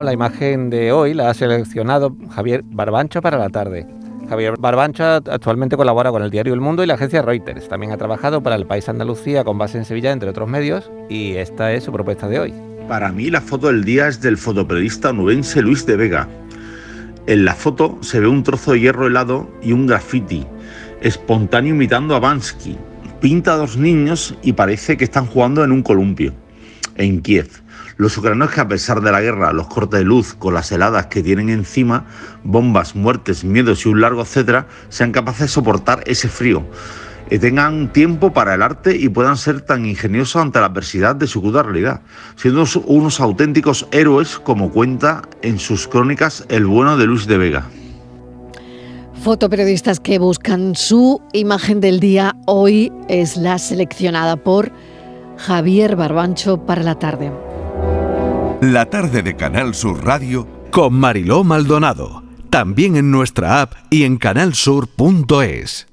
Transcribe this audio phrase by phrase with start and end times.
[0.00, 3.84] La imagen de hoy la ha seleccionado Javier Barbancho para la tarde.
[4.28, 7.68] Javier Barbancho actualmente colabora con el diario El Mundo y la agencia Reuters.
[7.68, 11.34] También ha trabajado para el País Andalucía con base en Sevilla, entre otros medios, y
[11.34, 12.54] esta es su propuesta de hoy.
[12.86, 16.28] Para mí la foto del día es del fotoperiodista nubense Luis de Vega.
[17.26, 20.46] En la foto se ve un trozo de hierro helado y un graffiti,
[21.00, 22.78] espontáneo imitando a Bansky.
[23.20, 26.34] Pinta a dos niños y parece que están jugando en un columpio,
[26.98, 27.48] en Kiev.
[27.96, 31.06] Los ucranianos que a pesar de la guerra, los cortes de luz con las heladas
[31.06, 32.04] que tienen encima,
[32.44, 36.64] bombas, muertes, miedos y un largo etcétera, sean capaces de soportar ese frío,
[37.30, 41.26] y tengan tiempo para el arte y puedan ser tan ingeniosos ante la adversidad de
[41.26, 42.00] su cruda realidad,
[42.36, 47.66] siendo unos auténticos héroes como cuenta en sus crónicas el bueno de Luis de Vega.
[49.22, 54.70] Fotoperiodistas que buscan su imagen del día hoy es la seleccionada por
[55.38, 57.32] Javier Barbancho para la tarde.
[58.60, 62.22] La tarde de Canal Sur Radio con Mariló Maldonado.
[62.50, 65.86] También en nuestra app y en canalsur.es.